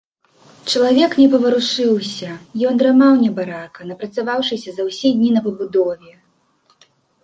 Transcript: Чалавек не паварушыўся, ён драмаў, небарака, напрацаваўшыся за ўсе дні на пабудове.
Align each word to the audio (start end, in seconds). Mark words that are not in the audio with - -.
Чалавек 0.71 1.11
не 1.21 1.27
паварушыўся, 1.33 2.31
ён 2.71 2.83
драмаў, 2.85 3.13
небарака, 3.27 3.79
напрацаваўшыся 3.93 4.69
за 4.83 4.91
ўсе 4.93 5.07
дні 5.17 5.29
на 5.41 5.49
пабудове. 5.49 6.11